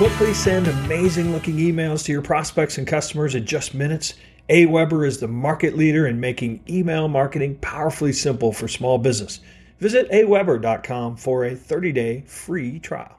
[0.00, 4.14] quickly send amazing looking emails to your prospects and customers in just minutes,
[4.48, 9.40] AWeber is the market leader in making email marketing powerfully simple for small business.
[9.78, 13.14] Visit aweber.com for a 30 day free trial.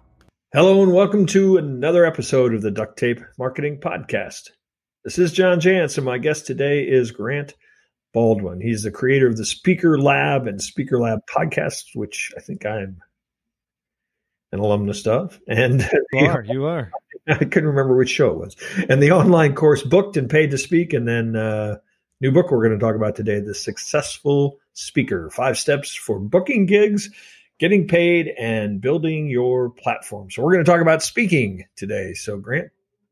[0.55, 4.50] Hello, and welcome to another episode of the Duct Tape Marketing Podcast.
[5.04, 7.54] This is John Jantsch, and my guest today is Grant
[8.12, 8.59] Baldwin.
[8.59, 13.02] He's the creator of the Speaker Lab and Speaker Lab podcasts, which I think I'm
[14.52, 15.40] an alumnus of.
[15.48, 15.82] And
[16.14, 16.92] you are, you are.
[17.28, 18.55] I couldn't remember which show it was.
[18.90, 21.78] And the online course booked and paid to speak, and then uh,
[22.20, 26.66] new book we're going to talk about today, The Successful Speaker: Five Steps for Booking
[26.66, 27.09] Gigs,
[27.59, 30.32] Getting Paid, and Building Your Platform.
[30.32, 32.14] So we're going to talk about speaking today.
[32.14, 32.70] So Grant,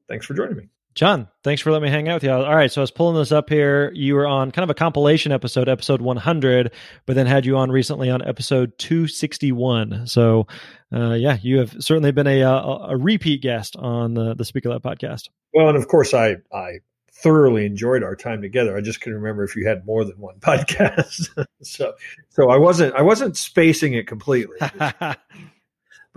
[0.07, 0.69] thanks for joining me.
[0.95, 2.31] John, thanks for letting me hang out with you.
[2.31, 3.91] All right, so I was pulling this up here.
[3.93, 6.71] You were on kind of a compilation episode, episode 100,
[7.05, 10.07] but then had you on recently on episode 261.
[10.07, 10.47] So,
[10.93, 14.69] uh, yeah, you have certainly been a, a, a repeat guest on the the Speaker
[14.69, 15.29] Lab podcast.
[15.53, 16.79] Well, and of course, I I
[17.11, 18.75] thoroughly enjoyed our time together.
[18.75, 21.29] I just couldn't remember if you had more than one podcast.
[21.61, 21.93] so,
[22.29, 24.57] so I wasn't I wasn't spacing it completely.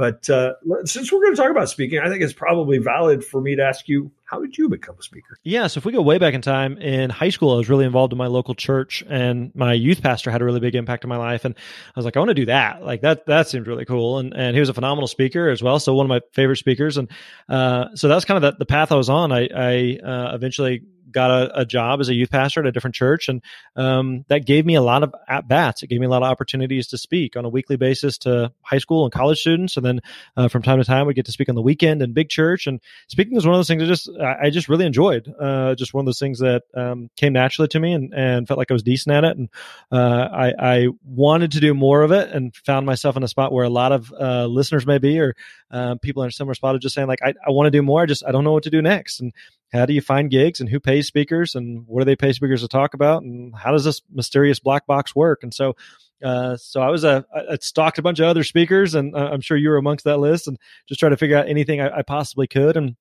[0.03, 3.41] But uh, since we're going to talk about speaking, I think it's probably valid for
[3.41, 5.39] me to ask you, how did you become a speaker?
[5.45, 7.85] Yeah, so if we go way back in time, in high school, I was really
[7.85, 11.09] involved in my local church, and my youth pastor had a really big impact on
[11.09, 11.45] my life.
[11.45, 12.85] And I was like, I want to do that.
[12.85, 14.19] Like that, that seemed really cool.
[14.19, 15.79] And and he was a phenomenal speaker as well.
[15.79, 16.97] So one of my favorite speakers.
[16.97, 17.09] And
[17.49, 19.31] uh, so that's kind of the, the path I was on.
[19.31, 22.95] I, I uh, eventually got a, a, job as a youth pastor at a different
[22.95, 23.43] church, and
[23.77, 25.83] um, that gave me a lot of at bats.
[25.83, 28.79] It gave me a lot of opportunities to speak on a weekly basis to high
[28.79, 30.01] school and college students, and then
[30.37, 32.67] uh, from time to time we get to speak on the weekend in big church.
[32.67, 35.33] And speaking is one of those things I just I just really enjoyed.
[35.39, 38.59] Uh, just one of those things that um, came naturally to me, and, and felt
[38.59, 39.49] like I was decent at it, and
[39.91, 43.53] uh, I, I wanted to do more of it, and found myself in a spot
[43.53, 45.35] where a lot of uh, listeners may be, or
[45.71, 47.83] uh, people in a similar spot of just saying like I, I want to do
[47.83, 48.03] more.
[48.03, 49.33] I just I don't know what to do next, and
[49.73, 52.61] how do you find gigs and who pays speakers and what do they pay speakers
[52.61, 55.43] to talk about and how does this mysterious black box work?
[55.43, 55.75] And so
[56.23, 59.41] uh, so I was a I stalked a bunch of other speakers and uh, I'm
[59.41, 62.03] sure you were amongst that list and just try to figure out anything I, I
[62.03, 62.77] possibly could.
[62.77, 62.97] And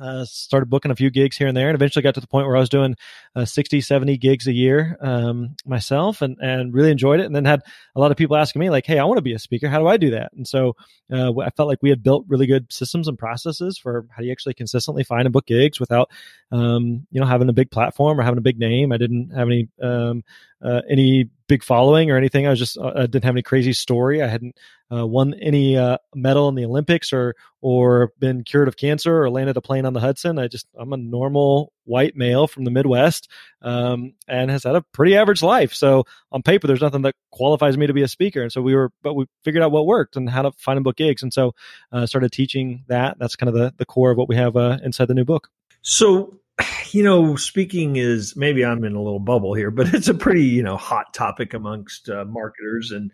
[0.00, 2.46] uh, started booking a few gigs here and there and eventually got to the point
[2.46, 2.96] where I was doing
[3.36, 7.26] uh, 60, 70 gigs a year um, myself and, and really enjoyed it.
[7.26, 7.62] And then had
[7.94, 9.68] a lot of people asking me like, Hey, I want to be a speaker.
[9.68, 10.32] How do I do that?
[10.32, 10.74] And so
[11.12, 14.26] uh, I felt like we had built really good systems and processes for how do
[14.26, 16.10] you actually consistently find and book gigs without,
[16.50, 18.92] um, you know, having a big platform or having a big name.
[18.92, 20.22] I didn't have any, um,
[20.62, 22.46] uh, any big following or anything.
[22.46, 24.22] I was just uh, I didn't have any crazy story.
[24.22, 24.56] I hadn't
[24.92, 29.28] uh, won any uh, medal in the Olympics or or been cured of cancer or
[29.28, 30.38] landed a plane on the Hudson.
[30.38, 33.28] I just I'm a normal white male from the Midwest
[33.62, 35.74] um, and has had a pretty average life.
[35.74, 38.42] So on paper, there's nothing that qualifies me to be a speaker.
[38.42, 40.84] And so we were, but we figured out what worked and how to find and
[40.84, 41.24] book gigs.
[41.24, 41.52] And so
[41.90, 43.18] uh, started teaching that.
[43.18, 45.50] That's kind of the the core of what we have uh, inside the new book.
[45.82, 46.39] So
[46.92, 50.44] you know, speaking is maybe I'm in a little bubble here, but it's a pretty,
[50.44, 52.90] you know, hot topic amongst uh, marketers.
[52.90, 53.10] And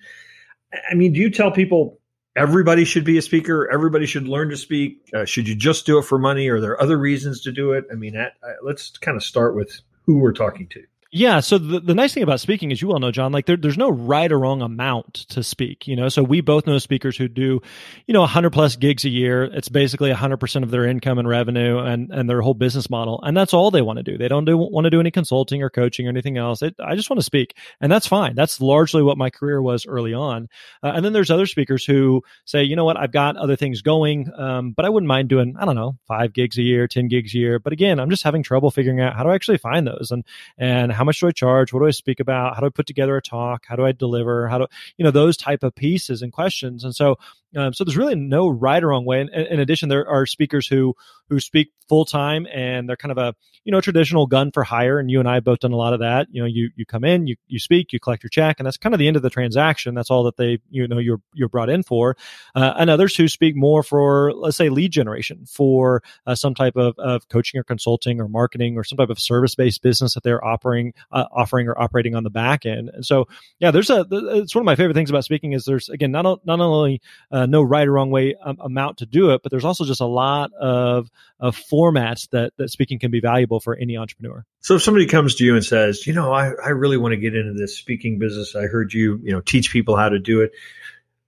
[0.91, 2.01] I mean, do you tell people
[2.37, 3.69] everybody should be a speaker?
[3.73, 5.09] Everybody should learn to speak?
[5.15, 6.49] Uh, should you just do it for money?
[6.49, 7.84] Are there other reasons to do it?
[7.91, 10.83] I mean, at, uh, let's kind of start with who we're talking to.
[11.16, 11.41] Yeah.
[11.41, 13.78] So the, the nice thing about speaking, as you all know, John, like there, there's
[13.78, 16.10] no right or wrong amount to speak, you know?
[16.10, 17.62] So we both know speakers who do,
[18.06, 19.44] you know, 100 plus gigs a year.
[19.44, 23.22] It's basically 100% of their income and revenue and, and their whole business model.
[23.22, 24.19] And that's all they want to do.
[24.19, 26.60] They don't do, want to do any consulting or coaching or anything else.
[26.60, 27.56] It, I just want to speak.
[27.81, 28.34] And that's fine.
[28.34, 30.50] That's largely what my career was early on.
[30.83, 33.81] Uh, and then there's other speakers who say, you know what, I've got other things
[33.81, 37.09] going, um, but I wouldn't mind doing, I don't know, five gigs a year, 10
[37.09, 37.59] gigs a year.
[37.59, 40.22] But again, I'm just having trouble figuring out how do I actually find those and,
[40.59, 41.72] and how much do I charge?
[41.72, 42.55] What do I speak about?
[42.55, 43.65] How do I put together a talk?
[43.67, 44.49] How do I deliver?
[44.49, 44.67] How do
[44.99, 46.84] you know those type of pieces and questions?
[46.84, 47.17] And so
[47.56, 49.21] um, so there's really no right or wrong way.
[49.21, 50.95] And in addition, there are speakers who
[51.28, 53.34] who speak full time and they're kind of a
[53.65, 54.98] you know traditional gun for hire.
[54.98, 56.27] And you and I have both done a lot of that.
[56.31, 58.77] You know, you you come in, you you speak, you collect your check, and that's
[58.77, 59.95] kind of the end of the transaction.
[59.95, 62.16] That's all that they you know you're you're brought in for.
[62.54, 66.77] Uh, and others who speak more for let's say lead generation for uh, some type
[66.77, 70.22] of, of coaching or consulting or marketing or some type of service based business that
[70.22, 72.91] they're offering uh, offering or operating on the back end.
[72.93, 73.27] And so
[73.59, 76.47] yeah, there's a it's one of my favorite things about speaking is there's again not
[76.47, 77.01] not only
[77.31, 80.01] uh, no right or wrong way um, amount to do it, but there's also just
[80.01, 81.10] a lot of,
[81.41, 84.45] of formats that, that speaking can be valuable for any entrepreneur.
[84.60, 87.16] So if somebody comes to you and says, you know, I, I really want to
[87.16, 88.54] get into this speaking business.
[88.54, 90.53] I heard you, you know, teach people how to do it.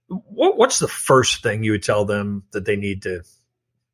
[0.07, 3.23] What, what's the first thing you would tell them that they need to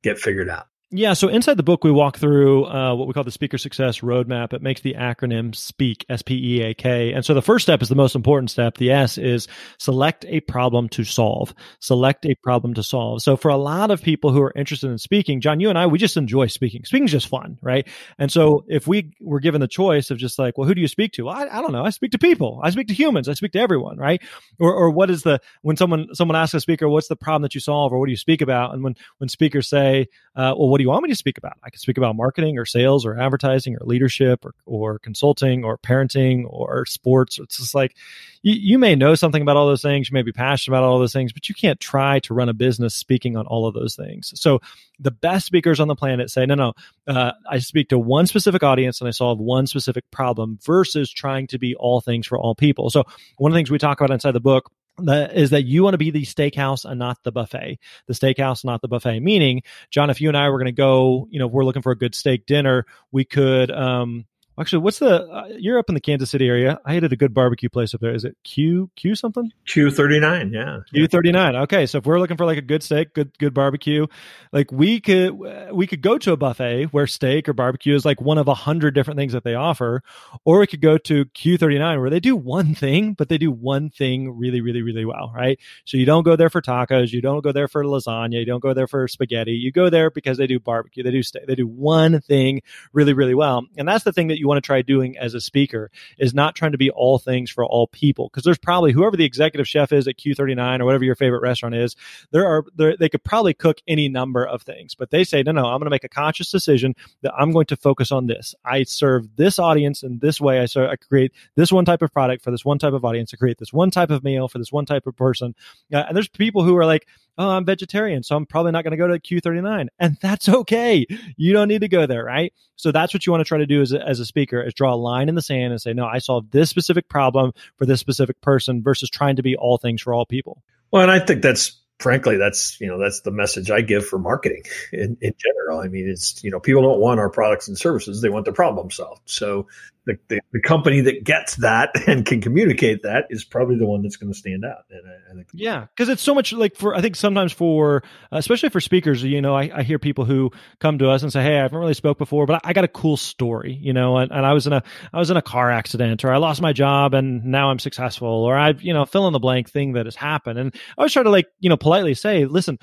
[0.02, 0.68] get figured out?
[0.98, 4.00] Yeah, so inside the book, we walk through uh, what we call the Speaker Success
[4.00, 4.54] Roadmap.
[4.54, 7.12] It makes the acronym SPEAK, S P E A K.
[7.12, 8.78] And so the first step is the most important step.
[8.78, 11.54] The S is select a problem to solve.
[11.82, 13.22] Select a problem to solve.
[13.22, 15.86] So for a lot of people who are interested in speaking, John, you and I,
[15.86, 16.86] we just enjoy speaking.
[16.86, 17.86] Speaking's just fun, right?
[18.18, 20.88] And so if we were given the choice of just like, well, who do you
[20.88, 21.24] speak to?
[21.24, 21.84] Well, I, I don't know.
[21.84, 22.62] I speak to people.
[22.64, 23.28] I speak to humans.
[23.28, 24.22] I speak to everyone, right?
[24.62, 27.54] Or, or what is the, when someone, someone asks a speaker, what's the problem that
[27.54, 28.74] you solve or what do you speak about?
[28.74, 30.08] And when, when speakers say,
[30.38, 31.58] uh, well, what do want me to speak about?
[31.64, 35.78] I can speak about marketing or sales or advertising or leadership or, or consulting or
[35.78, 37.40] parenting or sports.
[37.40, 37.96] It's just like
[38.42, 40.10] you, you may know something about all those things.
[40.10, 42.54] You may be passionate about all those things, but you can't try to run a
[42.54, 44.34] business speaking on all of those things.
[44.36, 44.60] So
[45.00, 46.74] the best speakers on the planet say, no, no,
[47.08, 51.48] uh, I speak to one specific audience and I solve one specific problem versus trying
[51.48, 52.90] to be all things for all people.
[52.90, 53.04] So
[53.38, 55.94] one of the things we talk about inside the book that is that you want
[55.94, 57.80] to be the steakhouse and not the buffet.
[58.08, 59.20] The steakhouse, not the buffet.
[59.20, 61.82] Meaning, John, if you and I were going to go, you know, if we're looking
[61.82, 64.26] for a good steak dinner, we could, um,
[64.58, 65.24] Actually, what's the?
[65.28, 66.80] Uh, you're up in the Kansas City area.
[66.86, 68.14] I ate at a good barbecue place up there.
[68.14, 69.52] Is it Q Q something?
[69.66, 70.54] Q thirty nine.
[70.54, 70.80] Yeah.
[70.94, 71.58] Q thirty nine.
[71.58, 74.08] Okay, so if we're looking for like a good steak, good good barbecue,
[74.54, 75.34] like we could
[75.74, 78.54] we could go to a buffet where steak or barbecue is like one of a
[78.54, 80.02] hundred different things that they offer,
[80.46, 83.38] or we could go to Q thirty nine where they do one thing, but they
[83.38, 85.34] do one thing really, really, really well.
[85.36, 85.60] Right.
[85.84, 87.12] So you don't go there for tacos.
[87.12, 88.40] You don't go there for lasagna.
[88.40, 89.52] You don't go there for spaghetti.
[89.52, 91.04] You go there because they do barbecue.
[91.04, 91.46] They do steak.
[91.46, 92.62] They do one thing
[92.94, 95.34] really, really well, and that's the thing that you you want to try doing as
[95.34, 95.90] a speaker
[96.20, 98.30] is not trying to be all things for all people.
[98.30, 101.74] Because there's probably whoever the executive chef is at Q39 or whatever your favorite restaurant
[101.74, 101.96] is,
[102.32, 104.94] there are they could probably cook any number of things.
[104.94, 106.94] But they say, no, no, I'm going to make a conscious decision
[107.24, 108.54] that I'm going to focus on this.
[108.64, 110.60] I serve this audience in this way.
[110.60, 113.32] I serve, I create this one type of product for this one type of audience.
[113.34, 115.56] I create this one type of meal for this one type of person.
[115.92, 117.08] Uh, and there's people who are like,
[117.38, 119.88] oh, I'm vegetarian, so I'm probably not going to go to Q39.
[120.00, 121.06] And that's okay.
[121.38, 122.54] You don't need to go there, right?
[122.76, 124.74] So that's what you want to try to do as a, as a speaker is
[124.74, 127.86] draw a line in the sand and say, no, I solved this specific problem for
[127.86, 130.62] this specific person versus trying to be all things for all people.
[130.92, 134.20] Well, and I think that's frankly, that's you know that's the message I give for
[134.20, 135.80] marketing in, in general.
[135.80, 138.54] I mean, it's you know people don't want our products and services; they want the
[138.54, 139.22] problem solved.
[139.26, 139.68] So
[140.06, 144.02] the, the, the company that gets that and can communicate that is probably the one
[144.02, 144.86] that's going to stand out.
[144.90, 148.04] And I, I think, yeah, because it's so much like for I think sometimes for
[148.32, 151.44] especially for speakers, you know, I, I, hear people who come to us and say,
[151.44, 154.18] "Hey, I haven't really spoke before, but I, I got a cool story," you know,
[154.18, 156.62] and, and I was in a I was in a car accident, or I lost
[156.62, 159.94] my job and now I'm successful, or I've you know fill in the blank thing
[159.94, 162.78] that has happened, and I was trying to like you know politely say, "Listen."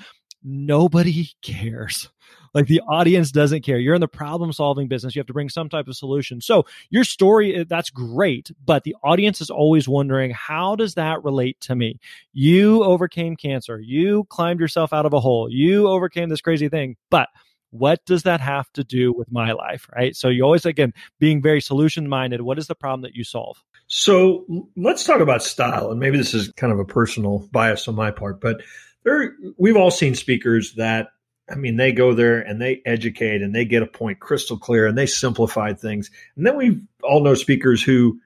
[0.45, 2.09] Nobody cares
[2.53, 3.77] like the audience doesn't care.
[3.77, 5.15] You're in the problem solving business.
[5.15, 6.41] You have to bring some type of solution.
[6.41, 11.23] So your story, eh, that's great, but the audience is always wondering, how does that
[11.23, 11.99] relate to me?
[12.33, 13.79] You overcame cancer.
[13.79, 15.49] You climbed yourself out of a hole.
[15.49, 17.29] You overcame this crazy thing, but
[17.73, 21.41] what does that have to do with my life right so you always again being
[21.41, 24.45] very solution minded what is the problem that you solve so
[24.77, 28.11] let's talk about style and maybe this is kind of a personal bias on my
[28.11, 28.61] part but
[29.03, 31.07] there we've all seen speakers that
[31.49, 34.87] I mean, they go there and they educate and they get a point crystal clear
[34.87, 36.09] and they simplify things.
[36.35, 38.19] And then we all know speakers who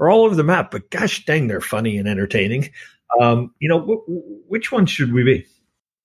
[0.00, 2.70] are all over the map, but gosh dang, they're funny and entertaining.
[3.20, 4.02] Um, you know,
[4.48, 5.46] which one should we be?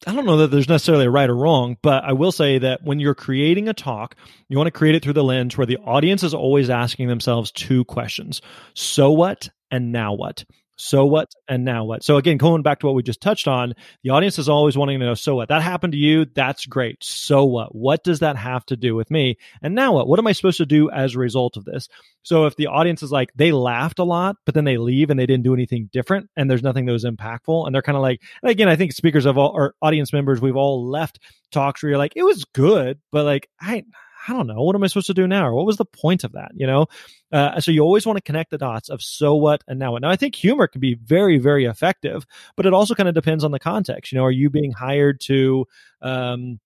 [0.07, 2.83] I don't know that there's necessarily a right or wrong, but I will say that
[2.83, 4.15] when you're creating a talk,
[4.47, 7.51] you want to create it through the lens where the audience is always asking themselves
[7.51, 8.41] two questions.
[8.75, 9.49] So what?
[9.71, 10.45] And now what?
[10.81, 11.29] So what?
[11.49, 12.03] And now what?
[12.03, 14.99] So again, going back to what we just touched on, the audience is always wanting
[14.99, 15.49] to know, so what?
[15.49, 16.25] That happened to you.
[16.33, 17.03] That's great.
[17.03, 17.75] So what?
[17.75, 19.37] What does that have to do with me?
[19.61, 20.07] And now what?
[20.07, 21.89] What am I supposed to do as a result of this?
[22.23, 25.19] So if the audience is like, they laughed a lot, but then they leave and
[25.19, 27.65] they didn't do anything different and there's nothing that was impactful.
[27.65, 30.39] And they're kind of like, and again, I think speakers of all or audience members,
[30.39, 31.19] we've all left
[31.51, 33.83] talks where you're like, it was good, but like, I,
[34.27, 34.61] I don't know.
[34.61, 35.47] What am I supposed to do now?
[35.47, 36.51] Or what was the point of that?
[36.55, 36.87] You know?
[37.31, 40.01] Uh, so you always want to connect the dots of so what and now what.
[40.01, 43.43] Now, I think humor can be very, very effective, but it also kind of depends
[43.43, 44.11] on the context.
[44.11, 45.65] You know, are you being hired to,
[46.01, 46.59] um,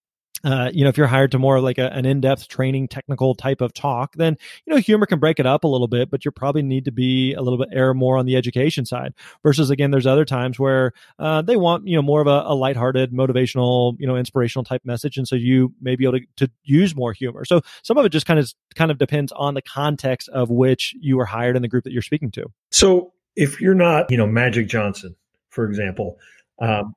[0.44, 3.62] uh, you know, if you're hired to more like a, an in-depth training, technical type
[3.62, 6.32] of talk, then you know humor can break it up a little bit, but you
[6.32, 9.14] probably need to be a little bit err more on the education side.
[9.44, 12.56] Versus again, there's other times where uh, they want you know more of a, a
[12.56, 16.52] lighthearted, motivational, you know, inspirational type message, and so you may be able to, to
[16.64, 17.46] use more humor.
[17.46, 20.94] So some of it just kind of kind of depends on the context of which
[21.00, 22.46] you are hired in the group that you're speaking to.
[22.72, 25.16] So if you're not, you know, Magic Johnson,
[25.50, 26.18] for example,
[26.62, 26.94] um,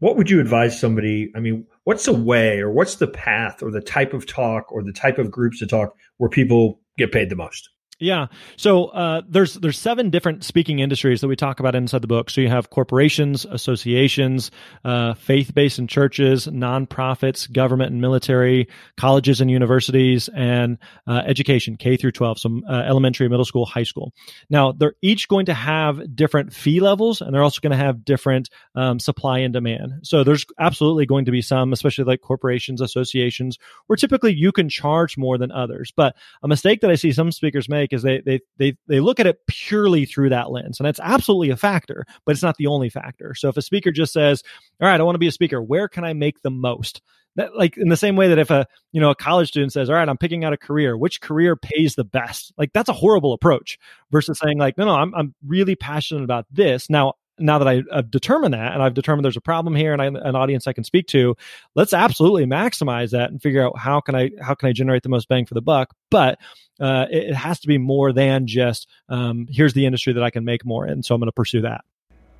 [0.00, 1.30] what would you advise somebody?
[1.36, 4.82] I mean, what's the way or what's the path or the type of talk or
[4.82, 7.70] the type of groups to talk where people get paid the most?
[8.00, 8.28] Yeah.
[8.56, 12.30] So uh, there's there's seven different speaking industries that we talk about inside the book.
[12.30, 14.50] So you have corporations, associations,
[14.86, 21.98] uh, faith-based and churches, nonprofits, government and military, colleges and universities, and uh, education K
[21.98, 24.14] through 12, so uh, elementary, middle school, high school.
[24.48, 28.02] Now they're each going to have different fee levels, and they're also going to have
[28.02, 29.92] different um, supply and demand.
[30.04, 34.70] So there's absolutely going to be some, especially like corporations, associations, where typically you can
[34.70, 35.92] charge more than others.
[35.94, 39.20] But a mistake that I see some speakers make is they they they they look
[39.20, 42.66] at it purely through that lens, and that's absolutely a factor, but it's not the
[42.66, 43.34] only factor.
[43.34, 44.42] So if a speaker just says,
[44.80, 45.62] "All right, I want to be a speaker.
[45.62, 47.02] Where can I make the most?"
[47.36, 49.88] That, like in the same way that if a you know a college student says
[49.88, 52.92] all right i'm picking out a career which career pays the best like that's a
[52.92, 53.78] horrible approach
[54.10, 57.82] versus saying like no no i'm, I'm really passionate about this now now that I,
[57.94, 60.72] have determined that and I've determined there's a problem here and I, an audience I
[60.72, 61.36] can speak to,
[61.74, 65.08] let's absolutely maximize that and figure out how can I how can I generate the
[65.08, 65.94] most bang for the buck.
[66.10, 66.38] But
[66.80, 70.30] uh, it, it, has to be more than just um, here's the industry that I
[70.30, 71.84] can make more in, so I'm going to pursue that.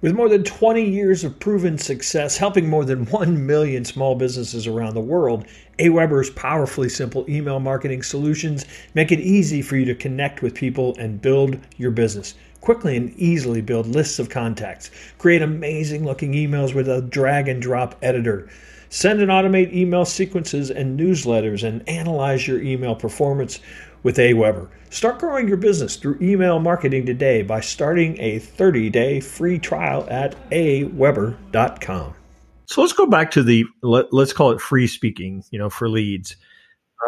[0.00, 4.66] With more than 20 years of proven success helping more than 1 million small businesses
[4.66, 5.44] around the world,
[5.78, 8.64] AWeber's powerfully simple email marketing solutions
[8.94, 12.34] make it easy for you to connect with people and build your business.
[12.60, 14.90] Quickly and easily build lists of contacts.
[15.18, 18.48] Create amazing looking emails with a drag and drop editor.
[18.90, 23.60] Send and automate email sequences and newsletters and analyze your email performance
[24.02, 24.68] with AWeber.
[24.90, 30.06] Start growing your business through email marketing today by starting a 30 day free trial
[30.10, 32.14] at aweber.com.
[32.66, 35.88] So let's go back to the, let, us call it free speaking, you know, for
[35.88, 36.36] leads.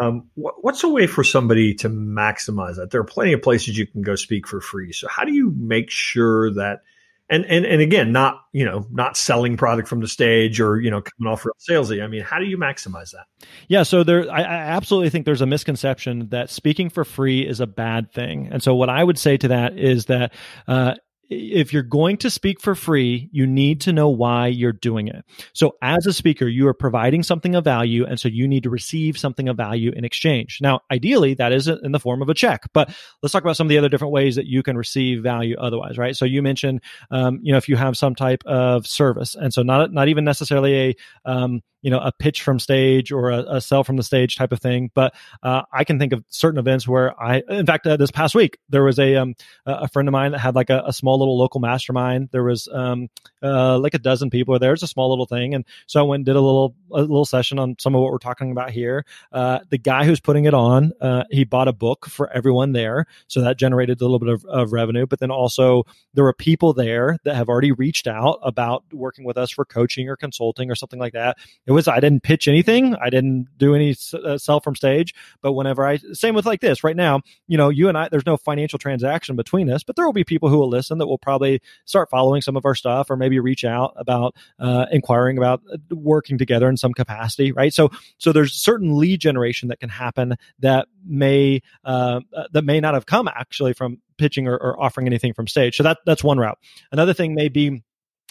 [0.01, 2.91] Um, what, what's a way for somebody to maximize that?
[2.91, 4.91] There are plenty of places you can go speak for free.
[4.91, 6.81] So how do you make sure that
[7.29, 10.91] and and and again, not you know not selling product from the stage or you
[10.91, 12.03] know coming off real salesy.
[12.03, 13.25] I mean, how do you maximize that?
[13.67, 17.59] Yeah, so there, I, I absolutely think there's a misconception that speaking for free is
[17.59, 20.33] a bad thing, and so what I would say to that is that
[20.67, 20.95] uh,
[21.29, 25.23] if you're going to speak for free, you need to know why you're doing it.
[25.53, 28.05] So as a speaker, you are providing something of value.
[28.05, 30.59] And so you need to receive something of value in exchange.
[30.61, 33.67] Now, ideally, that is in the form of a check, but let's talk about some
[33.67, 36.15] of the other different ways that you can receive value otherwise, right?
[36.15, 39.63] So you mentioned, um, you know, if you have some type of service and so
[39.63, 43.61] not, not even necessarily a, um, you know a pitch from stage or a, a
[43.61, 44.89] sell from the stage type of thing.
[44.95, 45.13] But
[45.43, 48.57] uh, I can think of certain events where I, in fact, uh, this past week
[48.69, 49.35] there was a um,
[49.65, 52.29] a friend of mine that had like a, a small little local mastermind.
[52.31, 53.09] There was um,
[53.43, 54.73] uh, like a dozen people there.
[54.73, 57.25] It's a small little thing, and so I went and did a little a little
[57.25, 59.05] session on some of what we're talking about here.
[59.31, 63.05] Uh, the guy who's putting it on, uh, he bought a book for everyone there,
[63.27, 65.05] so that generated a little bit of, of revenue.
[65.05, 69.37] But then also there were people there that have already reached out about working with
[69.37, 71.37] us for coaching or consulting or something like that.
[71.65, 75.13] It was I didn't pitch anything, I didn't do any uh, sell from stage.
[75.41, 78.25] But whenever I same with like this right now, you know, you and I, there's
[78.25, 81.17] no financial transaction between us, but there will be people who will listen that will
[81.17, 85.61] probably start following some of our stuff or maybe reach out about uh, inquiring about
[85.71, 87.73] uh, working together in some capacity, right?
[87.73, 92.79] So so there's certain lead generation that can happen that may uh, uh that may
[92.79, 95.75] not have come actually from pitching or, or offering anything from stage.
[95.77, 96.57] So that that's one route.
[96.91, 97.83] Another thing may be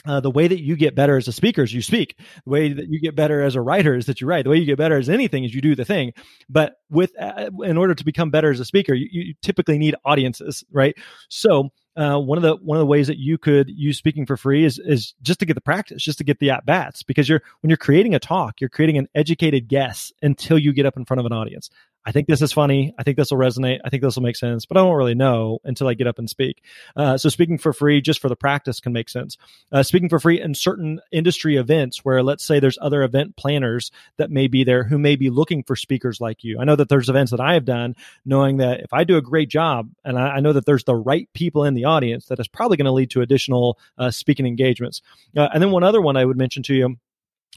[0.06, 2.16] uh, the way that you get better as a speaker is you speak.
[2.44, 4.44] The way that you get better as a writer is that you write.
[4.44, 6.12] The way you get better as anything is you do the thing.
[6.48, 9.94] But with, uh, in order to become better as a speaker, you, you typically need
[10.04, 10.96] audiences, right?
[11.28, 14.36] So uh, one of the one of the ways that you could use speaking for
[14.36, 17.02] free is is just to get the practice, just to get the at bats.
[17.02, 20.86] Because you're when you're creating a talk, you're creating an educated guess until you get
[20.86, 21.68] up in front of an audience.
[22.04, 22.94] I think this is funny.
[22.98, 23.78] I think this will resonate.
[23.84, 26.18] I think this will make sense, but I don't really know until I get up
[26.18, 26.62] and speak.
[26.96, 29.36] Uh, so speaking for free, just for the practice, can make sense.
[29.70, 33.90] Uh, speaking for free in certain industry events, where let's say there's other event planners
[34.16, 36.58] that may be there who may be looking for speakers like you.
[36.58, 37.94] I know that there's events that I have done,
[38.24, 40.96] knowing that if I do a great job, and I, I know that there's the
[40.96, 44.46] right people in the audience, that is probably going to lead to additional uh, speaking
[44.46, 45.02] engagements.
[45.36, 46.96] Uh, and then one other one I would mention to you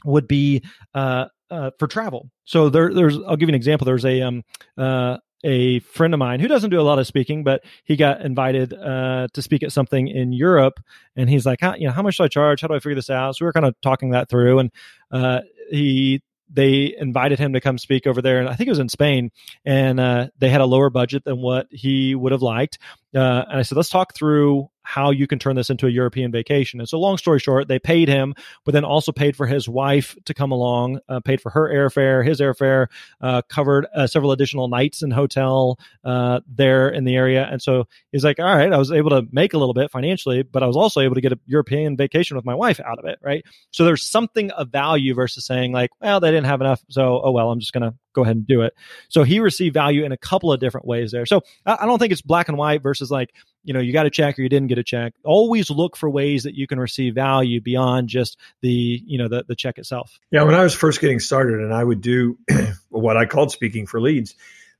[0.04, 0.62] would be
[0.94, 2.30] uh, uh, for travel.
[2.44, 3.84] So there, there's, I'll give you an example.
[3.84, 4.42] There's a, um,
[4.76, 8.22] uh, a friend of mine who doesn't do a lot of speaking, but he got
[8.22, 10.80] invited uh, to speak at something in Europe,
[11.14, 12.62] and he's like, how, you know, how much do I charge?
[12.62, 13.36] How do I figure this out?
[13.36, 14.72] So we were kind of talking that through, and
[15.10, 18.78] uh, he they invited him to come speak over there, and I think it was
[18.78, 19.30] in Spain,
[19.64, 22.78] and uh, they had a lower budget than what he would have liked.
[23.16, 26.30] Uh, and I said, let's talk through how you can turn this into a European
[26.30, 26.78] vacation.
[26.78, 30.16] And so, long story short, they paid him, but then also paid for his wife
[30.26, 32.86] to come along, uh, paid for her airfare, his airfare,
[33.20, 37.48] uh, covered uh, several additional nights in hotel uh, there in the area.
[37.50, 40.44] And so he's like, all right, I was able to make a little bit financially,
[40.44, 43.06] but I was also able to get a European vacation with my wife out of
[43.06, 43.44] it, right?
[43.72, 47.32] So there's something of value versus saying like, well, they didn't have enough, so oh
[47.32, 48.74] well, I'm just gonna go ahead and do it.
[49.08, 51.26] So he received value in a couple of different ways there.
[51.26, 53.32] So I, don't think it's black and white versus like,
[53.62, 55.12] you know, you got a check or you didn't get a check.
[55.22, 59.44] Always look for ways that you can receive value beyond just the, you know, the,
[59.46, 60.18] the check itself.
[60.30, 60.42] Yeah.
[60.42, 62.38] When I was first getting started and I would do
[62.88, 64.34] what I called speaking for leads,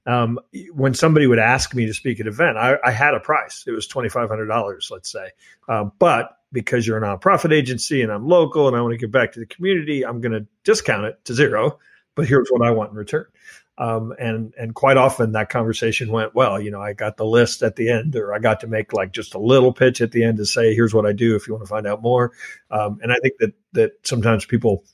[0.06, 0.38] um,
[0.72, 3.64] when somebody would ask me to speak at an event, I, I had a price.
[3.66, 5.30] It was twenty five hundred dollars, let's say.
[5.68, 9.10] Um, but because you're a nonprofit agency and I'm local and I want to give
[9.10, 11.80] back to the community, I'm going to discount it to zero.
[12.16, 13.26] But here's what I want in return.
[13.78, 16.58] Um, and and quite often that conversation went well.
[16.60, 19.12] You know, I got the list at the end, or I got to make like
[19.12, 21.52] just a little pitch at the end to say, "Here's what I do if you
[21.54, 22.32] want to find out more."
[22.70, 24.84] Um, and I think that that sometimes people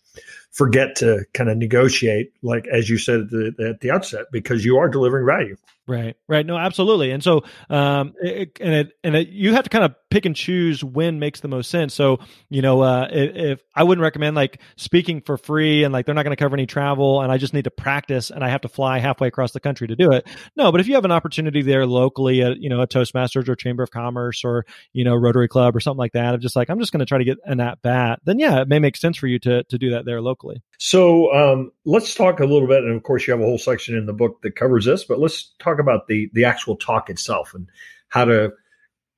[0.52, 4.64] forget to kind of negotiate, like as you said at the, at the outset, because
[4.64, 5.56] you are delivering value.
[5.88, 6.47] Right, right.
[6.47, 7.11] No, absolutely.
[7.11, 10.37] And so, um, it, and it, and it, you have to kind of pick and
[10.37, 11.92] choose when makes the most sense.
[11.92, 16.06] So, you know, uh, if, if I wouldn't recommend like speaking for free and like
[16.06, 18.50] they're not going to cover any travel and I just need to practice and I
[18.50, 20.28] have to fly halfway across the country to do it.
[20.54, 23.56] No, but if you have an opportunity there locally at, you know, a Toastmasters or
[23.56, 26.71] Chamber of Commerce or, you know, Rotary Club or something like that, of just like,
[26.71, 28.97] I'm just going to try to get an at bat, then yeah, it may make
[28.97, 30.41] sense for you to, to do that there locally.
[30.78, 32.84] So, um, let's talk a little bit.
[32.84, 35.18] And of course, you have a whole section in the book that covers this, but
[35.18, 37.68] let's talk about the the actual talk itself and
[38.08, 38.52] how to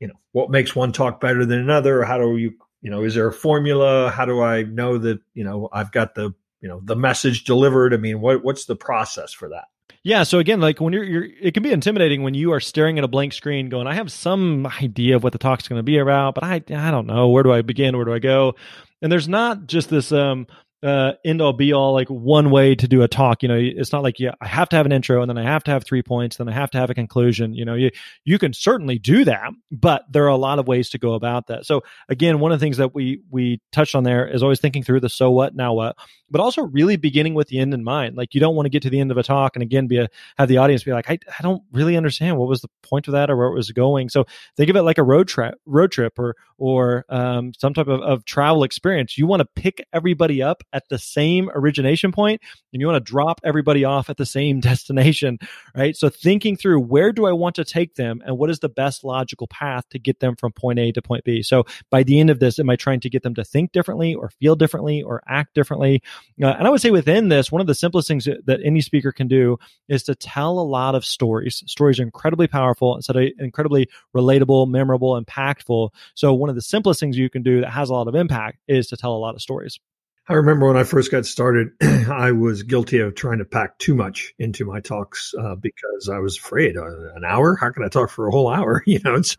[0.01, 2.53] you know what makes one talk better than another how do you
[2.83, 6.15] you know is there a formula how do i know that you know i've got
[6.15, 9.65] the you know the message delivered i mean what what's the process for that
[10.07, 10.23] yeah.
[10.25, 13.05] So again, like when you're, you're, it can be intimidating when you are staring at
[13.05, 15.97] a blank screen, going, "I have some idea of what the talk's going to be
[15.97, 17.29] about, but I, I don't know.
[17.29, 17.97] Where do I begin?
[17.97, 18.55] Where do I go?"
[19.01, 20.47] And there's not just this um,
[20.85, 23.43] uh, end all be all like one way to do a talk.
[23.43, 25.43] You know, it's not like yeah, I have to have an intro and then I
[25.43, 27.55] have to have three points, then I have to have a conclusion.
[27.55, 27.91] You know, you
[28.25, 31.47] you can certainly do that, but there are a lot of ways to go about
[31.47, 31.65] that.
[31.65, 34.83] So again, one of the things that we we touched on there is always thinking
[34.83, 35.97] through the so what now what,
[36.35, 38.17] but also really beginning with the end in mind.
[38.17, 39.99] Like you don't want to get to the end of a talk and again be
[39.99, 43.07] a, have the audience be like, I, I don't really understand what was the point
[43.07, 44.09] of that or where it was going.
[44.09, 44.27] So
[44.57, 48.01] think of it like a road trip, road trip or or um, some type of,
[48.01, 49.17] of travel experience.
[49.17, 52.41] You want to pick everybody up at the same origination point
[52.73, 55.39] and you want to drop everybody off at the same destination,
[55.77, 55.97] right?
[55.97, 59.05] So thinking through where do I want to take them and what is the best
[59.05, 61.43] logical path to get them from point A to point B.
[61.43, 64.15] So by the end of this, am I trying to get them to think differently
[64.17, 66.03] or feel differently or act differently?
[66.43, 69.13] Uh, and I would say within this, one of the simplest things that, any speaker
[69.13, 69.57] can do
[69.89, 71.63] is to tell a lot of stories.
[71.67, 75.91] Stories are incredibly powerful, of incredibly relatable, memorable, impactful.
[76.15, 78.59] So one of the simplest things you can do that has a lot of impact
[78.67, 79.79] is to tell a lot of stories.
[80.27, 83.95] I remember when I first got started, I was guilty of trying to pack too
[83.95, 86.79] much into my talks uh, because I was afraid.
[86.79, 87.57] Uh, an hour?
[87.57, 88.83] How can I talk for a whole hour?
[88.95, 89.35] You know, and so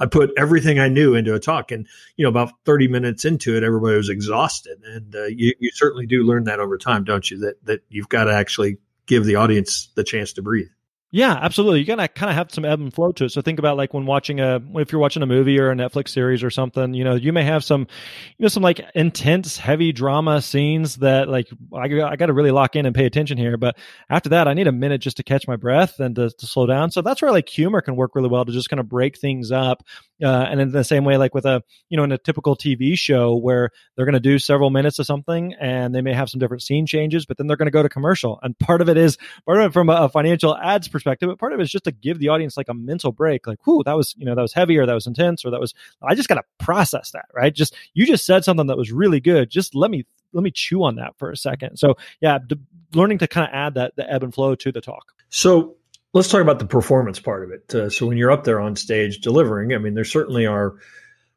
[0.00, 3.56] I put everything I knew into a talk, and you know, about thirty minutes into
[3.56, 4.78] it, everybody was exhausted.
[4.84, 7.38] And uh, you, you certainly do learn that over time, don't you?
[7.38, 10.68] That that you've got to actually give the audience the chance to breathe.
[11.10, 11.78] Yeah, absolutely.
[11.80, 13.30] You gotta kind of have some ebb and flow to it.
[13.30, 16.10] So think about like when watching a, if you're watching a movie or a Netflix
[16.10, 17.86] series or something, you know, you may have some,
[18.36, 22.50] you know, some like intense, heavy drama scenes that like I, I got to really
[22.50, 23.56] lock in and pay attention here.
[23.56, 23.78] But
[24.10, 26.66] after that, I need a minute just to catch my breath and to, to slow
[26.66, 26.90] down.
[26.90, 29.50] So that's where like humor can work really well to just kind of break things
[29.50, 29.82] up.
[30.22, 32.98] Uh, and in the same way, like with a, you know, in a typical TV
[32.98, 36.40] show where they're going to do several minutes of something and they may have some
[36.40, 38.40] different scene changes, but then they're going to go to commercial.
[38.42, 41.52] And part of it is part of it from a financial ads perspective, but part
[41.52, 43.46] of it is just to give the audience like a mental break.
[43.46, 45.60] Like, whoo, that was, you know, that was heavy or that was intense or that
[45.60, 47.54] was, I just got to process that, right?
[47.54, 49.50] Just, you just said something that was really good.
[49.50, 51.76] Just let me, let me chew on that for a second.
[51.76, 52.58] So yeah, d-
[52.92, 55.12] learning to kind of add that, the ebb and flow to the talk.
[55.30, 55.76] So
[56.14, 57.74] let's talk about the performance part of it.
[57.74, 60.74] Uh, so when you're up there on stage delivering, I mean, there certainly are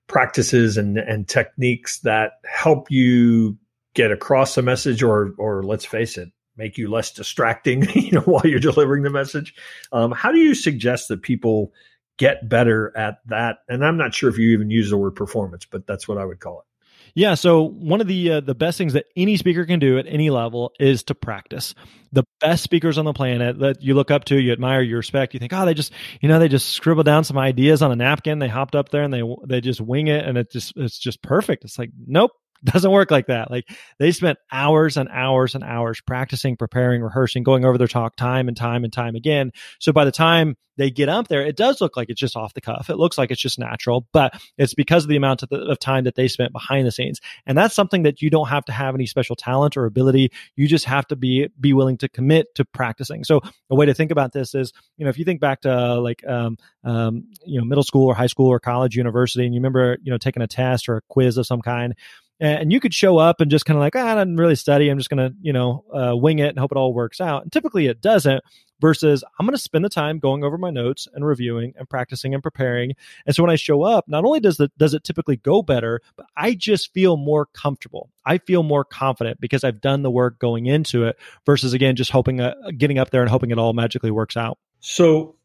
[0.08, 3.58] practices and, and techniques that help you
[3.94, 8.22] get across the message or, or let's face it, make you less distracting, you know,
[8.22, 9.54] while you're delivering the message.
[9.92, 11.74] Um, how do you suggest that people
[12.18, 13.60] get better at that?
[13.68, 16.26] And I'm not sure if you even use the word performance, but that's what I
[16.26, 16.71] would call it.
[17.16, 20.06] Yeah, so one of the uh, the best things that any speaker can do at
[20.08, 21.76] any level is to practice.
[22.14, 25.34] The best speakers on the planet that you look up to, you admire, you respect,
[25.34, 27.96] you think, oh, they just, you know, they just scribble down some ideas on a
[27.96, 30.98] napkin, they hopped up there and they they just wing it, and it just it's
[30.98, 31.64] just perfect.
[31.66, 32.32] It's like, nope,
[32.64, 33.50] doesn't work like that.
[33.50, 33.70] Like
[34.00, 38.48] they spent hours and hours and hours practicing, preparing, rehearsing, going over their talk time
[38.48, 39.52] and time and time again.
[39.80, 42.54] So by the time they get up there, it does look like it's just off
[42.54, 42.90] the cuff.
[42.90, 45.80] It looks like it's just natural, but it's because of the amount of, the, of,
[45.80, 47.20] time that they spent behind the scenes.
[47.46, 50.32] And that's something that you don't have to have any special talent or ability.
[50.56, 53.24] You just have to be be willing to commit to practicing.
[53.24, 56.00] So a way to think about this is, you know, if you think back to
[56.00, 59.60] like um, um, you know middle school or high school or college, university, and you
[59.60, 61.96] remember you know taking a test or a quiz of some kind
[62.42, 64.90] and you could show up and just kind of like, ah, I didn't really study.
[64.90, 67.44] I'm just going to, you know, uh, wing it and hope it all works out.
[67.44, 68.44] And typically it doesn't
[68.82, 72.34] versus I'm going to spend the time going over my notes and reviewing and practicing
[72.34, 72.94] and preparing.
[73.28, 76.02] And so when I show up, not only does it does it typically go better,
[76.16, 78.10] but I just feel more comfortable.
[78.26, 82.10] I feel more confident because I've done the work going into it versus again just
[82.10, 84.58] hoping uh, getting up there and hoping it all magically works out.
[84.80, 85.36] So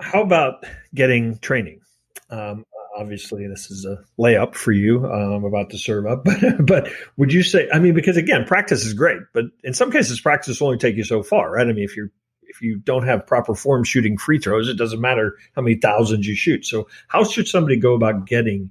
[0.00, 1.82] how about getting training?
[2.30, 2.64] Um,
[2.98, 5.06] obviously this is a layup for you.
[5.06, 7.68] Uh, I'm about to serve up, but but would you say?
[7.72, 10.96] I mean, because again, practice is great, but in some cases, practice will only take
[10.96, 11.66] you so far, right?
[11.66, 12.10] I mean, if you're
[12.42, 16.26] if you don't have proper form shooting free throws, it doesn't matter how many thousands
[16.26, 16.66] you shoot.
[16.66, 18.70] So, how should somebody go about getting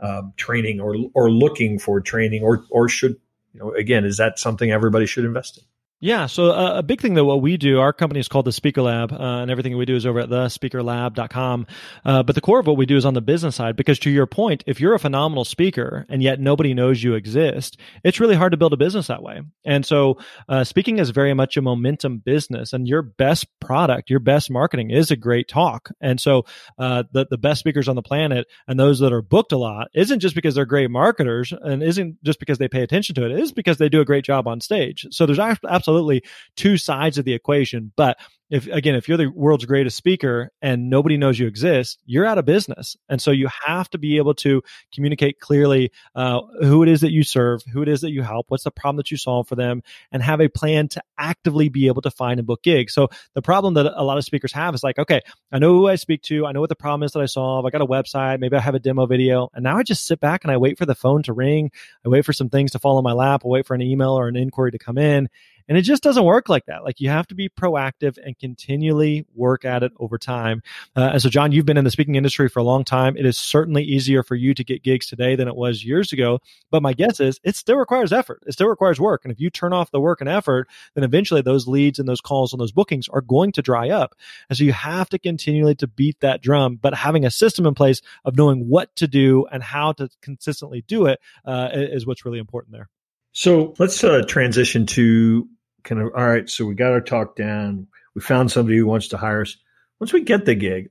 [0.00, 3.16] uh, training or or looking for training, or or should
[3.54, 5.64] you know again is that something everybody should invest in?
[6.02, 6.26] Yeah.
[6.26, 8.80] So uh, a big thing that what we do, our company is called the Speaker
[8.80, 11.66] Lab, uh, and everything we do is over at thespeakerlab.com.
[12.06, 14.10] Uh, but the core of what we do is on the business side, because to
[14.10, 18.34] your point, if you're a phenomenal speaker and yet nobody knows you exist, it's really
[18.34, 19.42] hard to build a business that way.
[19.66, 20.16] And so
[20.48, 24.90] uh, speaking is very much a momentum business, and your best product, your best marketing
[24.90, 25.90] is a great talk.
[26.00, 26.46] And so
[26.78, 29.88] uh, the the best speakers on the planet and those that are booked a lot
[29.94, 33.32] isn't just because they're great marketers, and isn't just because they pay attention to it.
[33.32, 35.06] It is because they do a great job on stage.
[35.10, 36.22] So there's absolutely absolutely
[36.56, 37.92] two sides of the equation.
[37.96, 38.18] But
[38.50, 42.38] if again, if you're the world's greatest speaker and nobody knows you exist, you're out
[42.38, 42.96] of business.
[43.08, 47.12] And so you have to be able to communicate clearly uh, who it is that
[47.12, 49.54] you serve, who it is that you help, what's the problem that you solve for
[49.54, 52.92] them, and have a plan to actively be able to find and book gigs.
[52.92, 55.20] So the problem that a lot of speakers have is like, okay,
[55.52, 57.64] I know who I speak to, I know what the problem is that I solve,
[57.66, 60.18] I got a website, maybe I have a demo video, and now I just sit
[60.18, 61.70] back and I wait for the phone to ring,
[62.04, 64.10] I wait for some things to fall in my lap, I wait for an email
[64.10, 65.28] or an inquiry to come in.
[65.68, 66.82] And it just doesn't work like that.
[66.82, 70.62] Like you have to be proactive and continually work at it over time.
[70.96, 73.16] Uh, and so, John, you've been in the speaking industry for a long time.
[73.16, 76.40] It is certainly easier for you to get gigs today than it was years ago.
[76.70, 78.42] But my guess is it still requires effort.
[78.46, 79.24] It still requires work.
[79.24, 82.20] And if you turn off the work and effort, then eventually those leads and those
[82.20, 84.14] calls and those bookings are going to dry up.
[84.48, 87.74] And so you have to continually to beat that drum, but having a system in
[87.74, 92.24] place of knowing what to do and how to consistently do it uh, is what's
[92.24, 92.88] really important there.
[93.32, 95.48] So let's uh, transition to
[95.82, 99.08] kind of all right so we got our talk down we found somebody who wants
[99.08, 99.56] to hire us.
[99.98, 100.90] Once we get the gig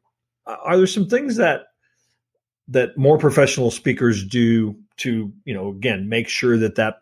[0.49, 1.67] are there some things that
[2.67, 6.95] that more professional speakers do to you know again make sure that that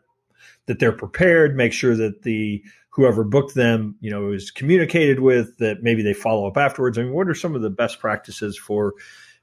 [0.65, 5.57] that they're prepared make sure that the whoever booked them you know is communicated with
[5.57, 6.97] that maybe they follow up afterwards?
[6.97, 8.93] I mean what are some of the best practices for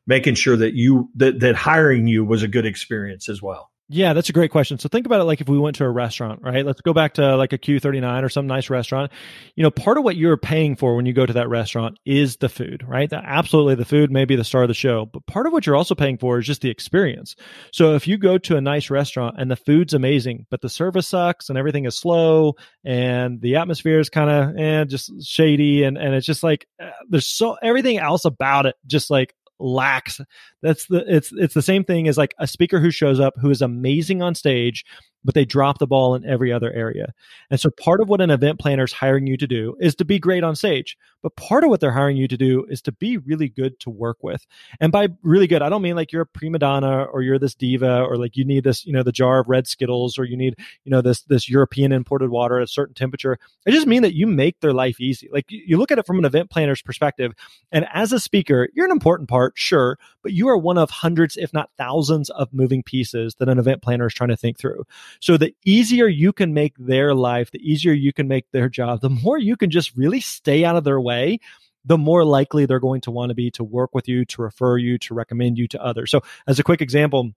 [0.06, 4.14] making sure that you that, that hiring you was a good experience as well yeah,
[4.14, 4.78] that's a great question.
[4.78, 6.64] So think about it like if we went to a restaurant, right?
[6.64, 9.12] Let's go back to like a Q39 or some nice restaurant.
[9.56, 12.38] You know, part of what you're paying for when you go to that restaurant is
[12.38, 13.12] the food, right?
[13.12, 15.76] Absolutely the food may be the star of the show, but part of what you're
[15.76, 17.36] also paying for is just the experience.
[17.72, 21.08] So if you go to a nice restaurant and the food's amazing, but the service
[21.08, 25.98] sucks and everything is slow and the atmosphere is kind of eh, just shady and,
[25.98, 30.20] and it's just like uh, there's so everything else about it just like lacks.
[30.62, 33.50] That's the it's it's the same thing as like a speaker who shows up who
[33.50, 34.84] is amazing on stage
[35.24, 37.12] but they drop the ball in every other area.
[37.50, 40.04] And so part of what an event planner is hiring you to do is to
[40.04, 40.96] be great on stage.
[41.22, 43.90] But part of what they're hiring you to do is to be really good to
[43.90, 44.46] work with.
[44.78, 47.54] And by really good, I don't mean like you're a prima donna or you're this
[47.54, 50.36] diva or like you need this, you know, the jar of red Skittles or you
[50.36, 53.38] need, you know, this this European imported water at a certain temperature.
[53.66, 55.30] I just mean that you make their life easy.
[55.32, 57.32] Like you look at it from an event planner's perspective.
[57.72, 61.36] And as a speaker, you're an important part, sure, but you are one of hundreds,
[61.36, 64.84] if not thousands, of moving pieces that an event planner is trying to think through.
[65.20, 69.00] So the easier you can make their life, the easier you can make their job,
[69.00, 71.40] the more you can just really stay out of their way
[71.84, 74.78] the more likely they're going to want to be to work with you, to refer
[74.78, 76.10] you, to recommend you to others.
[76.10, 77.32] So, as a quick example,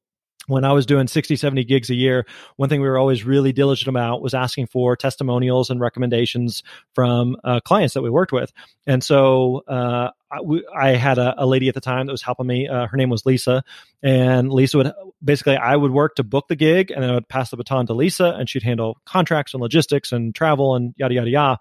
[0.47, 3.51] when I was doing 60, 70 gigs a year, one thing we were always really
[3.51, 6.63] diligent about was asking for testimonials and recommendations
[6.95, 8.53] from uh, clients that we worked with.
[8.85, 12.67] And so uh, I, had a, a, lady at the time that was helping me.
[12.67, 13.63] Uh, her name was Lisa.
[14.03, 14.91] And Lisa would
[15.23, 17.87] basically, I would work to book the gig and then I would pass the baton
[17.87, 21.59] to Lisa and she'd handle contracts and logistics and travel and yada, yada, yada.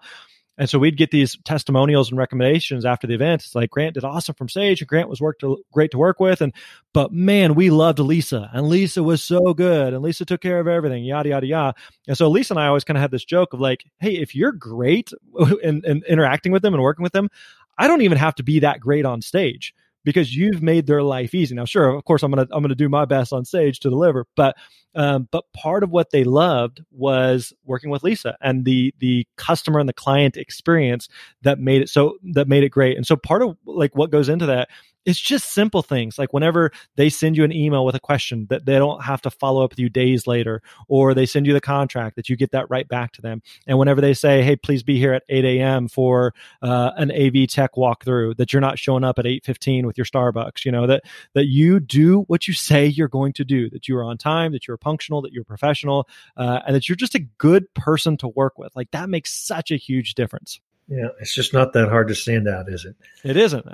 [0.57, 3.43] And so we'd get these testimonials and recommendations after the event.
[3.43, 6.19] It's like Grant did awesome from Sage, and Grant was worked to, great to work
[6.19, 6.41] with.
[6.41, 6.51] And
[6.93, 10.67] but man, we loved Lisa, and Lisa was so good, and Lisa took care of
[10.67, 11.75] everything, yada yada yada.
[12.07, 14.33] And so Lisa and I always kind of had this joke of like, hey, if
[14.33, 15.11] you're great
[15.63, 17.29] in, in interacting with them and working with them,
[17.77, 19.73] I don't even have to be that great on stage
[20.07, 21.53] because you've made their life easy.
[21.53, 24.25] Now, sure, of course, I'm gonna I'm gonna do my best on stage to deliver,
[24.35, 24.55] but
[24.95, 29.79] um, but part of what they loved was working with Lisa and the the customer
[29.79, 31.09] and the client experience
[31.41, 32.95] that made it so that made it great.
[32.95, 34.69] And so part of like what goes into that
[35.07, 38.65] it's just simple things like whenever they send you an email with a question that
[38.65, 41.61] they don't have to follow up with you days later, or they send you the
[41.61, 43.41] contract that you get that right back to them.
[43.65, 45.87] And whenever they say, Hey, please be here at 8 a.m.
[45.87, 50.05] for uh, an AV tech walkthrough, that you're not showing up at 8:15 with your
[50.05, 50.65] Starbucks.
[50.65, 53.69] You know that that you do what you say you're going to do.
[53.69, 54.51] That you are on time.
[54.51, 55.21] That you're punctual.
[55.21, 56.09] That you're professional.
[56.35, 58.75] Uh, and that you're just a good person to work with.
[58.75, 60.59] Like that makes such a huge difference.
[60.87, 62.95] Yeah, it's just not that hard to stand out, is it?
[63.23, 63.65] It isn't.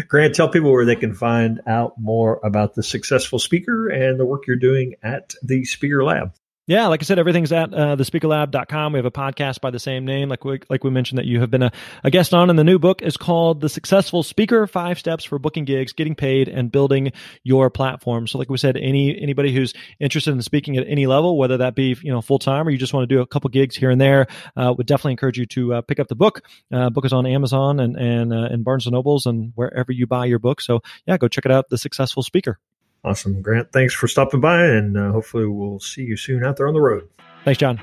[0.08, 4.24] Grant, tell people where they can find out more about the successful speaker and the
[4.24, 6.32] work you're doing at the Speaker Lab.
[6.68, 8.92] Yeah, like I said, everything's at uh, thespeakerlab.com.
[8.92, 11.40] We have a podcast by the same name, like we, like we mentioned that you
[11.40, 11.72] have been a,
[12.04, 12.50] a guest on.
[12.50, 16.14] And the new book is called The Successful Speaker: Five Steps for Booking Gigs, Getting
[16.14, 17.10] Paid, and Building
[17.42, 18.28] Your Platform.
[18.28, 21.74] So, like we said, any anybody who's interested in speaking at any level, whether that
[21.74, 23.90] be you know full time or you just want to do a couple gigs here
[23.90, 26.42] and there, uh, would definitely encourage you to uh, pick up the book.
[26.72, 30.06] Uh, book is on Amazon and and uh, and Barnes and Nobles and wherever you
[30.06, 30.60] buy your book.
[30.60, 31.70] So, yeah, go check it out.
[31.70, 32.60] The Successful Speaker.
[33.04, 33.42] Awesome.
[33.42, 36.74] Grant, thanks for stopping by, and uh, hopefully we'll see you soon out there on
[36.74, 37.08] the road.
[37.44, 37.80] Thanks, John.